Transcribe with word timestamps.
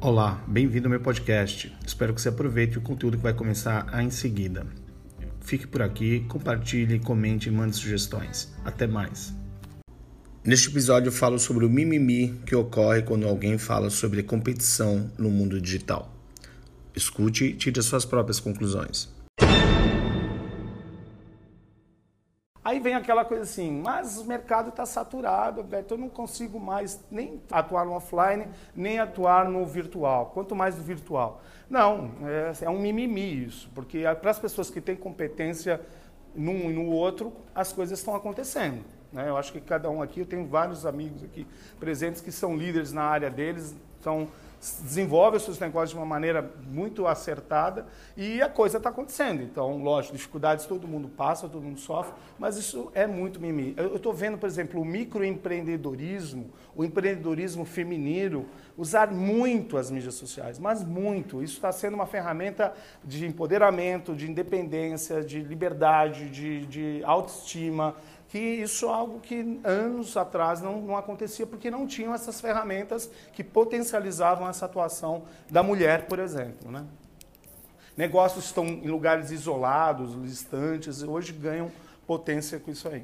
Olá, 0.00 0.40
bem-vindo 0.46 0.86
ao 0.86 0.90
meu 0.90 1.00
podcast. 1.00 1.76
Espero 1.84 2.14
que 2.14 2.22
você 2.22 2.28
aproveite 2.28 2.78
o 2.78 2.80
conteúdo 2.80 3.16
que 3.16 3.22
vai 3.22 3.34
começar 3.34 4.00
em 4.00 4.10
seguida. 4.10 4.64
Fique 5.40 5.66
por 5.66 5.82
aqui, 5.82 6.20
compartilhe, 6.28 7.00
comente 7.00 7.48
e 7.48 7.52
mande 7.52 7.74
sugestões. 7.74 8.54
Até 8.64 8.86
mais. 8.86 9.34
Neste 10.44 10.68
episódio 10.68 11.08
eu 11.08 11.12
falo 11.12 11.36
sobre 11.36 11.66
o 11.66 11.68
mimimi 11.68 12.40
que 12.46 12.54
ocorre 12.54 13.02
quando 13.02 13.26
alguém 13.26 13.58
fala 13.58 13.90
sobre 13.90 14.22
competição 14.22 15.10
no 15.18 15.30
mundo 15.30 15.60
digital. 15.60 16.14
Escute 16.94 17.46
e 17.46 17.54
tire 17.54 17.80
as 17.80 17.86
suas 17.86 18.04
próprias 18.04 18.38
conclusões. 18.38 19.12
Aí 22.64 22.80
vem 22.80 22.94
aquela 22.94 23.24
coisa 23.24 23.44
assim, 23.44 23.70
mas 23.70 24.18
o 24.18 24.24
mercado 24.24 24.70
está 24.70 24.84
saturado, 24.84 25.62
Beto, 25.62 25.94
eu 25.94 25.98
não 25.98 26.08
consigo 26.08 26.58
mais 26.58 27.02
nem 27.10 27.40
atuar 27.50 27.86
no 27.86 27.92
offline, 27.92 28.46
nem 28.74 28.98
atuar 28.98 29.48
no 29.48 29.64
virtual, 29.64 30.26
quanto 30.34 30.54
mais 30.54 30.76
no 30.76 30.82
virtual. 30.82 31.40
Não, 31.70 32.10
é, 32.24 32.64
é 32.64 32.70
um 32.70 32.78
mimimi 32.78 33.44
isso, 33.44 33.70
porque 33.74 34.02
para 34.20 34.30
as 34.30 34.38
pessoas 34.38 34.70
que 34.70 34.80
têm 34.80 34.96
competência 34.96 35.80
num 36.34 36.70
e 36.70 36.72
no 36.72 36.86
outro, 36.86 37.32
as 37.54 37.72
coisas 37.72 37.98
estão 37.98 38.14
acontecendo. 38.14 38.84
Né? 39.12 39.28
Eu 39.28 39.36
acho 39.36 39.52
que 39.52 39.60
cada 39.60 39.90
um 39.90 40.02
aqui, 40.02 40.20
eu 40.20 40.26
tenho 40.26 40.46
vários 40.46 40.84
amigos 40.84 41.22
aqui 41.22 41.46
presentes 41.78 42.20
que 42.20 42.32
são 42.32 42.56
líderes 42.56 42.92
na 42.92 43.02
área 43.02 43.30
deles, 43.30 43.74
são 44.00 44.28
desenvolve 44.82 45.36
os 45.36 45.44
seus 45.44 45.58
negócios 45.58 45.90
de 45.90 45.96
uma 45.96 46.04
maneira 46.04 46.52
muito 46.66 47.06
acertada 47.06 47.86
e 48.16 48.42
a 48.42 48.48
coisa 48.48 48.78
está 48.78 48.90
acontecendo. 48.90 49.42
Então, 49.42 49.80
lógico, 49.82 50.16
dificuldades 50.16 50.66
todo 50.66 50.88
mundo 50.88 51.08
passa, 51.08 51.48
todo 51.48 51.62
mundo 51.62 51.78
sofre, 51.78 52.12
mas 52.38 52.56
isso 52.56 52.90
é 52.92 53.06
muito 53.06 53.40
mimimi. 53.40 53.74
Eu 53.76 53.96
estou 53.96 54.12
vendo, 54.12 54.36
por 54.36 54.46
exemplo, 54.46 54.80
o 54.80 54.84
microempreendedorismo, 54.84 56.50
o 56.74 56.84
empreendedorismo 56.84 57.64
feminino, 57.64 58.46
usar 58.76 59.12
muito 59.12 59.76
as 59.76 59.90
mídias 59.90 60.14
sociais, 60.14 60.58
mas 60.58 60.84
muito. 60.84 61.42
Isso 61.42 61.54
está 61.54 61.70
sendo 61.70 61.94
uma 61.94 62.06
ferramenta 62.06 62.74
de 63.04 63.26
empoderamento, 63.26 64.14
de 64.14 64.28
independência, 64.28 65.22
de 65.22 65.40
liberdade, 65.40 66.28
de, 66.30 66.66
de 66.66 67.02
autoestima, 67.04 67.94
que 68.28 68.38
isso 68.38 68.86
é 68.86 68.92
algo 68.92 69.20
que 69.20 69.58
anos 69.64 70.16
atrás 70.16 70.60
não, 70.60 70.80
não, 70.82 70.96
acontecia, 70.96 71.46
porque 71.46 71.70
não 71.70 71.86
tinham 71.86 72.14
essas 72.14 72.40
ferramentas 72.40 73.10
que 73.32 73.42
potencializavam 73.42 74.48
essa 74.48 74.66
atuação 74.66 75.24
da 75.50 75.62
mulher, 75.62 76.06
por 76.06 76.18
exemplo. 76.18 76.70
Né? 76.70 76.84
Negócios 77.96 78.44
estão 78.44 78.66
em 78.66 78.88
lugares 78.88 79.30
isolados, 79.30 80.20
distantes, 80.22 81.02
hoje 81.02 81.32
ganham 81.32 81.72
potência 82.06 82.58
com 82.58 82.70
isso 82.70 82.86
aí. 82.88 83.02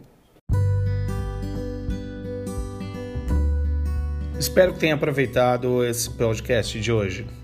Espero 4.38 4.75
que 4.75 4.81
tenha 4.81 4.94
aproveitado 4.94 5.83
esse 5.84 6.11
podcast 6.11 6.78
de 6.78 6.92
hoje. 6.92 7.44